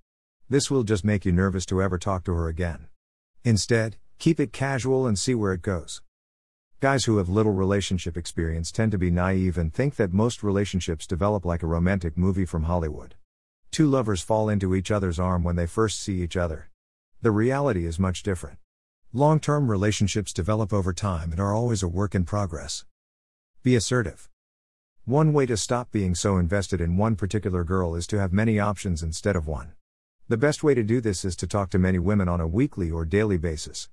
This 0.49 0.69
will 0.69 0.83
just 0.83 1.03
make 1.03 1.25
you 1.25 1.31
nervous 1.31 1.65
to 1.67 1.81
ever 1.81 1.97
talk 1.97 2.23
to 2.25 2.33
her 2.33 2.47
again. 2.47 2.87
Instead, 3.47 3.95
keep 4.19 4.41
it 4.41 4.51
casual 4.51 5.07
and 5.07 5.17
see 5.17 5.33
where 5.33 5.53
it 5.53 5.61
goes. 5.61 6.01
Guys 6.81 7.05
who 7.05 7.15
have 7.15 7.29
little 7.29 7.53
relationship 7.53 8.17
experience 8.17 8.73
tend 8.73 8.91
to 8.91 8.97
be 8.97 9.09
naive 9.09 9.57
and 9.57 9.73
think 9.73 9.95
that 9.95 10.11
most 10.11 10.43
relationships 10.43 11.07
develop 11.07 11.45
like 11.45 11.63
a 11.63 11.65
romantic 11.67 12.17
movie 12.17 12.43
from 12.43 12.63
Hollywood. 12.63 13.15
Two 13.71 13.87
lovers 13.87 14.21
fall 14.21 14.49
into 14.49 14.75
each 14.75 14.91
other's 14.91 15.17
arm 15.17 15.45
when 15.45 15.55
they 15.55 15.65
first 15.65 16.01
see 16.01 16.21
each 16.21 16.35
other. 16.35 16.67
The 17.21 17.31
reality 17.31 17.85
is 17.85 17.97
much 17.97 18.21
different. 18.21 18.59
Long 19.13 19.39
term 19.39 19.71
relationships 19.71 20.33
develop 20.33 20.73
over 20.73 20.91
time 20.91 21.31
and 21.31 21.39
are 21.39 21.53
always 21.53 21.81
a 21.81 21.87
work 21.87 22.13
in 22.15 22.25
progress. 22.25 22.83
Be 23.63 23.77
assertive. 23.77 24.27
One 25.05 25.31
way 25.31 25.45
to 25.45 25.55
stop 25.55 25.89
being 25.89 26.15
so 26.15 26.35
invested 26.35 26.81
in 26.81 26.97
one 26.97 27.15
particular 27.15 27.63
girl 27.63 27.95
is 27.95 28.07
to 28.07 28.19
have 28.19 28.33
many 28.33 28.59
options 28.59 29.01
instead 29.01 29.37
of 29.37 29.47
one. 29.47 29.71
The 30.29 30.35
best 30.35 30.61
way 30.61 30.73
to 30.73 30.83
do 30.83 30.99
this 30.99 31.23
is 31.23 31.37
to 31.37 31.47
talk 31.47 31.69
to 31.69 31.79
many 31.79 31.99
women 31.99 32.27
on 32.27 32.41
a 32.41 32.47
weekly 32.47 32.91
or 32.91 33.05
daily 33.05 33.37
basis. 33.37 33.87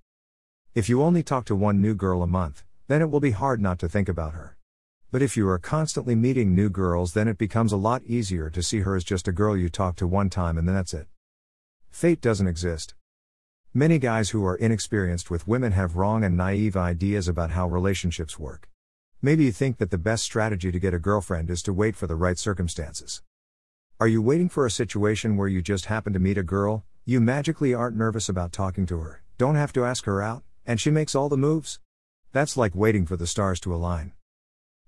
If 0.75 0.89
you 0.89 1.01
only 1.01 1.23
talk 1.23 1.45
to 1.45 1.55
one 1.55 1.81
new 1.81 1.95
girl 1.95 2.25
a 2.25 2.27
month, 2.27 2.65
then 2.89 3.01
it 3.01 3.09
will 3.09 3.21
be 3.21 3.31
hard 3.31 3.61
not 3.61 3.79
to 3.79 3.89
think 3.89 4.09
about 4.09 4.35
her. 4.35 4.57
But 5.13 5.23
if 5.23 5.37
you 5.37 5.49
are 5.49 5.61
constantly 5.61 6.17
meeting 6.17 6.53
new 6.53 6.71
girls, 6.71 7.13
then 7.13 7.29
it 7.29 7.39
becomes 7.39 7.71
a 7.71 7.77
lot 7.77 8.03
easier 8.03 8.51
to 8.51 8.65
see 8.65 8.81
her 8.81 8.97
as 8.97 9.05
just 9.05 9.29
a 9.29 9.33
girl 9.33 9.57
you 9.57 9.69
talk 9.69 9.95
to 9.95 10.09
one 10.09 10.29
time 10.29 10.59
and 10.59 10.67
then 10.67 10.75
that's 10.75 10.93
it. 10.93 11.07
Fate 11.93 12.21
doesn't 12.21 12.49
exist. 12.49 12.95
Many 13.73 14.01
guys 14.01 14.31
who 14.31 14.45
are 14.45 14.57
inexperienced 14.57 15.31
with 15.31 15.47
women 15.47 15.71
have 15.71 15.95
wrong 15.95 16.25
and 16.25 16.37
naive 16.37 16.77
ideas 16.77 17.29
about 17.29 17.53
how 17.53 17.69
relationships 17.69 18.41
work. 18.41 18.69
Maybe 19.23 19.45
you 19.45 19.53
think 19.53 19.79
that 19.79 19.93
the 19.93 19.99
best 19.99 20.25
strategy 20.25 20.73
to 20.73 20.81
get 20.81 20.95
a 20.95 20.99
girlfriend 20.99 21.49
is 21.49 21.63
to 21.63 21.73
wait 21.73 21.95
for 21.95 22.09
the 22.09 22.17
right 22.17 22.37
circumstances. 22.37 23.23
Are 24.01 24.09
you 24.09 24.21
waiting 24.21 24.49
for 24.49 24.67
a 24.67 24.73
situation 24.73 25.37
where 25.37 25.47
you 25.47 25.63
just 25.63 25.85
happen 25.85 26.13
to 26.15 26.19
meet 26.19 26.37
a 26.37 26.43
girl, 26.43 26.85
you 27.05 27.21
magically 27.21 27.73
aren't 27.73 27.97
nervous 27.97 28.29
about 28.29 28.51
talking 28.51 28.87
to 28.87 28.99
her, 28.99 29.23
don't 29.39 29.55
have 29.55 29.73
to 29.75 29.85
ask 29.85 30.05
her 30.07 30.21
out, 30.21 30.43
and 30.67 30.81
she 30.81 30.91
makes 30.91 31.15
all 31.15 31.29
the 31.29 31.37
moves? 31.37 31.79
That's 32.33 32.57
like 32.57 32.75
waiting 32.75 33.07
for 33.07 33.17
the 33.17 33.29
stars 33.29 33.61
to 33.61 33.73
align. 33.73 34.13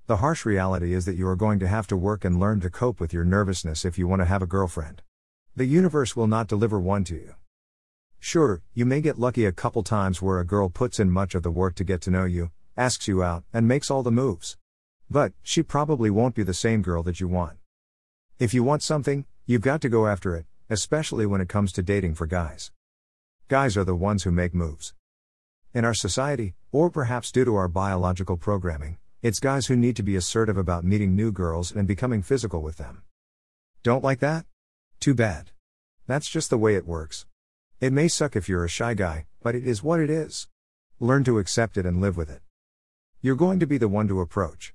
The 0.08 0.16
harsh 0.16 0.44
reality 0.44 0.92
is 0.92 1.04
that 1.04 1.14
you 1.14 1.28
are 1.28 1.36
going 1.36 1.60
to 1.60 1.68
have 1.68 1.86
to 1.86 1.96
work 1.96 2.24
and 2.24 2.40
learn 2.40 2.58
to 2.62 2.68
cope 2.68 2.98
with 2.98 3.12
your 3.12 3.24
nervousness 3.24 3.84
if 3.84 3.96
you 3.96 4.08
want 4.08 4.22
to 4.22 4.26
have 4.26 4.42
a 4.42 4.46
girlfriend. 4.46 5.02
The 5.54 5.66
universe 5.66 6.16
will 6.16 6.26
not 6.26 6.48
deliver 6.48 6.80
one 6.80 7.04
to 7.04 7.14
you. 7.14 7.36
Sure, 8.18 8.60
you 8.74 8.84
may 8.84 9.00
get 9.00 9.20
lucky 9.20 9.44
a 9.44 9.52
couple 9.52 9.84
times 9.84 10.20
where 10.20 10.40
a 10.40 10.44
girl 10.44 10.68
puts 10.68 10.98
in 10.98 11.12
much 11.12 11.36
of 11.36 11.44
the 11.44 11.50
work 11.52 11.76
to 11.76 11.84
get 11.84 12.00
to 12.02 12.10
know 12.10 12.24
you, 12.24 12.50
asks 12.76 13.06
you 13.06 13.22
out, 13.22 13.44
and 13.52 13.68
makes 13.68 13.88
all 13.88 14.02
the 14.02 14.10
moves. 14.10 14.56
But, 15.08 15.32
she 15.44 15.62
probably 15.62 16.10
won't 16.10 16.34
be 16.34 16.42
the 16.42 16.52
same 16.52 16.82
girl 16.82 17.04
that 17.04 17.20
you 17.20 17.28
want. 17.28 17.58
If 18.38 18.52
you 18.52 18.62
want 18.62 18.82
something, 18.82 19.24
you've 19.46 19.62
got 19.62 19.80
to 19.80 19.88
go 19.88 20.06
after 20.06 20.36
it, 20.36 20.44
especially 20.68 21.24
when 21.24 21.40
it 21.40 21.48
comes 21.48 21.72
to 21.72 21.82
dating 21.82 22.16
for 22.16 22.26
guys. 22.26 22.70
Guys 23.48 23.78
are 23.78 23.84
the 23.84 23.94
ones 23.94 24.24
who 24.24 24.30
make 24.30 24.52
moves. 24.52 24.92
In 25.72 25.86
our 25.86 25.94
society, 25.94 26.54
or 26.70 26.90
perhaps 26.90 27.32
due 27.32 27.46
to 27.46 27.54
our 27.54 27.66
biological 27.66 28.36
programming, 28.36 28.98
it's 29.22 29.40
guys 29.40 29.68
who 29.68 29.74
need 29.76 29.96
to 29.96 30.02
be 30.02 30.16
assertive 30.16 30.58
about 30.58 30.84
meeting 30.84 31.16
new 31.16 31.32
girls 31.32 31.72
and 31.72 31.88
becoming 31.88 32.20
physical 32.20 32.60
with 32.60 32.76
them. 32.76 33.04
Don't 33.82 34.04
like 34.04 34.20
that? 34.20 34.44
Too 35.00 35.14
bad. 35.14 35.52
That's 36.06 36.28
just 36.28 36.50
the 36.50 36.58
way 36.58 36.74
it 36.74 36.86
works. 36.86 37.24
It 37.80 37.94
may 37.94 38.06
suck 38.06 38.36
if 38.36 38.50
you're 38.50 38.66
a 38.66 38.68
shy 38.68 38.92
guy, 38.92 39.24
but 39.42 39.54
it 39.54 39.66
is 39.66 39.82
what 39.82 39.98
it 39.98 40.10
is. 40.10 40.46
Learn 41.00 41.24
to 41.24 41.38
accept 41.38 41.78
it 41.78 41.86
and 41.86 42.02
live 42.02 42.18
with 42.18 42.28
it. 42.28 42.42
You're 43.22 43.34
going 43.34 43.60
to 43.60 43.66
be 43.66 43.78
the 43.78 43.88
one 43.88 44.08
to 44.08 44.20
approach. 44.20 44.74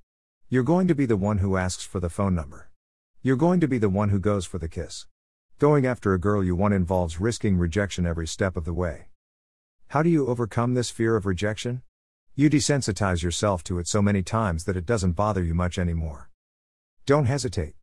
You're 0.50 0.64
going 0.64 0.88
to 0.88 0.96
be 0.96 1.06
the 1.06 1.16
one 1.16 1.38
who 1.38 1.58
asks 1.58 1.84
for 1.84 2.00
the 2.00 2.10
phone 2.10 2.34
number. 2.34 2.71
You're 3.24 3.36
going 3.36 3.60
to 3.60 3.68
be 3.68 3.78
the 3.78 3.88
one 3.88 4.10
who 4.10 4.18
goes 4.18 4.48
for 4.48 4.58
the 4.58 4.68
kiss. 4.68 5.06
Going 5.60 5.86
after 5.86 6.12
a 6.12 6.20
girl 6.20 6.44
you 6.44 6.56
want 6.56 6.74
involves 6.74 7.22
risking 7.22 7.56
rejection 7.56 8.04
every 8.04 8.26
step 8.26 8.58
of 8.58 8.66
the 8.66 8.74
way. 8.74 9.10
How 9.90 10.02
do 10.02 10.10
you 10.10 10.26
overcome 10.26 10.74
this 10.74 10.90
fear 10.90 11.16
of 11.16 11.28
rejection? 11.28 11.84
You 12.34 12.50
desensitize 12.50 13.22
yourself 13.22 13.64
to 13.66 13.78
it 13.78 13.88
so 13.88 14.02
many 14.02 14.24
times 14.24 14.64
that 14.64 14.76
it 14.76 14.88
doesn't 14.88 15.12
bother 15.12 15.44
you 15.44 15.54
much 15.54 15.78
anymore. 15.78 16.32
Don't 17.06 17.26
hesitate. 17.26 17.76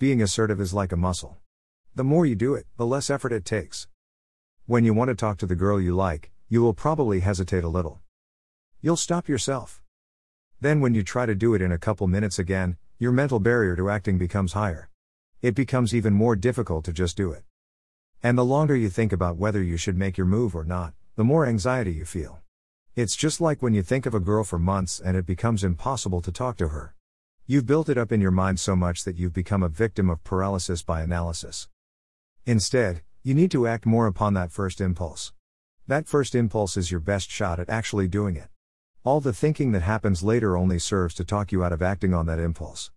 Being 0.00 0.20
assertive 0.20 0.60
is 0.60 0.74
like 0.74 0.90
a 0.90 0.96
muscle. 0.96 1.36
The 1.94 2.02
more 2.02 2.26
you 2.26 2.34
do 2.34 2.54
it, 2.54 2.66
the 2.76 2.86
less 2.86 3.08
effort 3.08 3.32
it 3.32 3.44
takes. 3.44 3.86
When 4.66 4.84
you 4.84 4.92
want 4.92 5.10
to 5.10 5.14
talk 5.14 5.38
to 5.38 5.46
the 5.46 5.54
girl 5.54 5.80
you 5.80 5.94
like, 5.94 6.32
you 6.48 6.60
will 6.60 6.74
probably 6.74 7.20
hesitate 7.20 7.62
a 7.62 7.68
little. 7.68 8.00
You'll 8.80 8.96
stop 8.96 9.28
yourself. 9.28 9.80
Then, 10.60 10.80
when 10.80 10.92
you 10.92 11.04
try 11.04 11.24
to 11.24 11.36
do 11.36 11.54
it 11.54 11.62
in 11.62 11.70
a 11.70 11.78
couple 11.78 12.08
minutes 12.08 12.40
again, 12.40 12.78
your 12.98 13.12
mental 13.12 13.38
barrier 13.38 13.76
to 13.76 13.90
acting 13.90 14.16
becomes 14.16 14.54
higher. 14.54 14.88
It 15.42 15.54
becomes 15.54 15.94
even 15.94 16.14
more 16.14 16.34
difficult 16.34 16.86
to 16.86 16.94
just 16.94 17.14
do 17.14 17.30
it. 17.30 17.42
And 18.22 18.38
the 18.38 18.44
longer 18.44 18.74
you 18.74 18.88
think 18.88 19.12
about 19.12 19.36
whether 19.36 19.62
you 19.62 19.76
should 19.76 19.98
make 19.98 20.16
your 20.16 20.26
move 20.26 20.56
or 20.56 20.64
not, 20.64 20.94
the 21.14 21.24
more 21.24 21.44
anxiety 21.44 21.92
you 21.92 22.06
feel. 22.06 22.40
It's 22.94 23.14
just 23.14 23.38
like 23.38 23.62
when 23.62 23.74
you 23.74 23.82
think 23.82 24.06
of 24.06 24.14
a 24.14 24.20
girl 24.20 24.44
for 24.44 24.58
months 24.58 24.98
and 24.98 25.14
it 25.14 25.26
becomes 25.26 25.62
impossible 25.62 26.22
to 26.22 26.32
talk 26.32 26.56
to 26.56 26.68
her. 26.68 26.94
You've 27.46 27.66
built 27.66 27.90
it 27.90 27.98
up 27.98 28.12
in 28.12 28.22
your 28.22 28.30
mind 28.30 28.58
so 28.58 28.74
much 28.74 29.04
that 29.04 29.18
you've 29.18 29.34
become 29.34 29.62
a 29.62 29.68
victim 29.68 30.08
of 30.08 30.24
paralysis 30.24 30.82
by 30.82 31.02
analysis. 31.02 31.68
Instead, 32.46 33.02
you 33.22 33.34
need 33.34 33.50
to 33.50 33.66
act 33.66 33.84
more 33.84 34.06
upon 34.06 34.32
that 34.34 34.52
first 34.52 34.80
impulse. 34.80 35.34
That 35.86 36.08
first 36.08 36.34
impulse 36.34 36.78
is 36.78 36.90
your 36.90 37.00
best 37.00 37.30
shot 37.30 37.60
at 37.60 37.68
actually 37.68 38.08
doing 38.08 38.36
it. 38.36 38.48
All 39.06 39.20
the 39.20 39.32
thinking 39.32 39.70
that 39.70 39.82
happens 39.82 40.24
later 40.24 40.56
only 40.56 40.80
serves 40.80 41.14
to 41.14 41.24
talk 41.24 41.52
you 41.52 41.62
out 41.62 41.72
of 41.72 41.80
acting 41.80 42.12
on 42.12 42.26
that 42.26 42.40
impulse. 42.40 42.90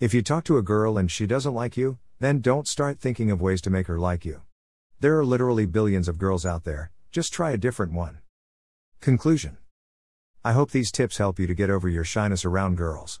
If 0.00 0.14
you 0.14 0.22
talk 0.22 0.44
to 0.44 0.56
a 0.56 0.62
girl 0.62 0.96
and 0.96 1.10
she 1.10 1.26
doesn't 1.26 1.52
like 1.52 1.76
you, 1.76 1.98
then 2.20 2.40
don't 2.40 2.66
start 2.66 2.98
thinking 2.98 3.30
of 3.30 3.42
ways 3.42 3.60
to 3.60 3.68
make 3.68 3.86
her 3.86 3.98
like 3.98 4.24
you. 4.24 4.40
There 5.00 5.18
are 5.18 5.26
literally 5.26 5.66
billions 5.66 6.08
of 6.08 6.16
girls 6.16 6.46
out 6.46 6.64
there, 6.64 6.90
just 7.12 7.34
try 7.34 7.50
a 7.50 7.58
different 7.58 7.92
one. 7.92 8.20
Conclusion 9.02 9.58
I 10.42 10.52
hope 10.52 10.70
these 10.70 10.90
tips 10.90 11.18
help 11.18 11.38
you 11.38 11.46
to 11.46 11.54
get 11.54 11.68
over 11.68 11.86
your 11.86 12.02
shyness 12.02 12.46
around 12.46 12.78
girls. 12.78 13.20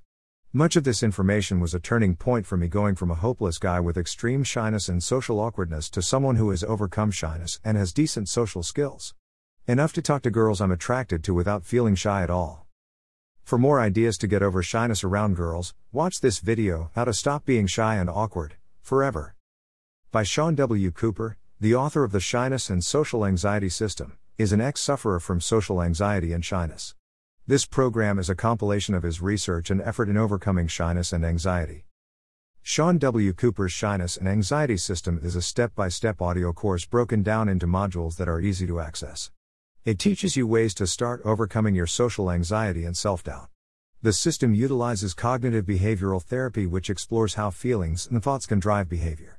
Much 0.54 0.74
of 0.74 0.84
this 0.84 1.02
information 1.02 1.60
was 1.60 1.74
a 1.74 1.80
turning 1.80 2.16
point 2.16 2.46
for 2.46 2.56
me 2.56 2.66
going 2.66 2.94
from 2.94 3.10
a 3.10 3.14
hopeless 3.14 3.58
guy 3.58 3.78
with 3.78 3.98
extreme 3.98 4.42
shyness 4.42 4.88
and 4.88 5.02
social 5.02 5.38
awkwardness 5.38 5.90
to 5.90 6.00
someone 6.00 6.36
who 6.36 6.48
has 6.48 6.64
overcome 6.64 7.10
shyness 7.10 7.60
and 7.62 7.76
has 7.76 7.92
decent 7.92 8.26
social 8.26 8.62
skills. 8.62 9.14
Enough 9.68 9.94
to 9.94 10.02
talk 10.02 10.22
to 10.22 10.30
girls 10.30 10.60
I'm 10.60 10.70
attracted 10.70 11.24
to 11.24 11.34
without 11.34 11.64
feeling 11.64 11.96
shy 11.96 12.22
at 12.22 12.30
all. 12.30 12.68
For 13.42 13.58
more 13.58 13.80
ideas 13.80 14.16
to 14.18 14.28
get 14.28 14.40
over 14.40 14.62
shyness 14.62 15.02
around 15.02 15.34
girls, 15.34 15.74
watch 15.90 16.20
this 16.20 16.38
video 16.38 16.92
How 16.94 17.04
to 17.06 17.12
Stop 17.12 17.44
Being 17.44 17.66
Shy 17.66 17.96
and 17.96 18.08
Awkward, 18.08 18.54
Forever. 18.80 19.34
By 20.12 20.22
Sean 20.22 20.54
W. 20.54 20.92
Cooper, 20.92 21.36
the 21.60 21.74
author 21.74 22.04
of 22.04 22.12
The 22.12 22.20
Shyness 22.20 22.70
and 22.70 22.84
Social 22.84 23.26
Anxiety 23.26 23.68
System, 23.68 24.16
is 24.38 24.52
an 24.52 24.60
ex 24.60 24.80
sufferer 24.80 25.18
from 25.18 25.40
social 25.40 25.82
anxiety 25.82 26.32
and 26.32 26.44
shyness. 26.44 26.94
This 27.44 27.66
program 27.66 28.20
is 28.20 28.30
a 28.30 28.36
compilation 28.36 28.94
of 28.94 29.02
his 29.02 29.20
research 29.20 29.68
and 29.68 29.80
effort 29.80 30.08
in 30.08 30.16
overcoming 30.16 30.68
shyness 30.68 31.12
and 31.12 31.26
anxiety. 31.26 31.86
Sean 32.62 32.98
W. 32.98 33.32
Cooper's 33.32 33.72
Shyness 33.72 34.16
and 34.16 34.28
Anxiety 34.28 34.76
System 34.76 35.18
is 35.24 35.34
a 35.34 35.42
step 35.42 35.74
by 35.74 35.88
step 35.88 36.22
audio 36.22 36.52
course 36.52 36.84
broken 36.84 37.24
down 37.24 37.48
into 37.48 37.66
modules 37.66 38.16
that 38.18 38.28
are 38.28 38.40
easy 38.40 38.68
to 38.68 38.78
access. 38.78 39.32
It 39.86 40.00
teaches 40.00 40.36
you 40.36 40.48
ways 40.48 40.74
to 40.74 40.86
start 40.88 41.20
overcoming 41.24 41.76
your 41.76 41.86
social 41.86 42.28
anxiety 42.28 42.84
and 42.84 42.96
self 42.96 43.22
doubt. 43.22 43.50
The 44.02 44.12
system 44.12 44.52
utilizes 44.52 45.14
cognitive 45.14 45.64
behavioral 45.64 46.20
therapy, 46.20 46.66
which 46.66 46.90
explores 46.90 47.34
how 47.34 47.50
feelings 47.50 48.08
and 48.10 48.20
thoughts 48.20 48.46
can 48.46 48.58
drive 48.58 48.88
behavior. 48.88 49.38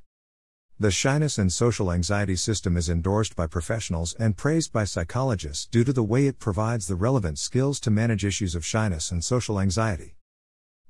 The 0.80 0.90
shyness 0.90 1.36
and 1.36 1.52
social 1.52 1.92
anxiety 1.92 2.34
system 2.34 2.78
is 2.78 2.88
endorsed 2.88 3.36
by 3.36 3.46
professionals 3.46 4.14
and 4.14 4.38
praised 4.38 4.72
by 4.72 4.84
psychologists 4.84 5.66
due 5.66 5.84
to 5.84 5.92
the 5.92 6.08
way 6.12 6.26
it 6.26 6.38
provides 6.38 6.86
the 6.86 6.96
relevant 7.06 7.38
skills 7.38 7.78
to 7.80 7.90
manage 7.90 8.24
issues 8.24 8.54
of 8.54 8.64
shyness 8.64 9.10
and 9.10 9.22
social 9.22 9.60
anxiety. 9.60 10.16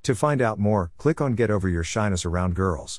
To 0.05 0.15
find 0.15 0.41
out 0.41 0.61
more, 0.61 0.93
click 0.99 1.21
on 1.21 1.35
Get 1.35 1.51
Over 1.51 1.69
Your 1.69 1.83
Shyness 1.83 2.25
Around 2.25 2.55
Girls. 2.55 2.97